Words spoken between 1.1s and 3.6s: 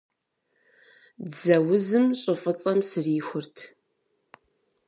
Дзэ узым щӀы фӀыцӀэм срихурт.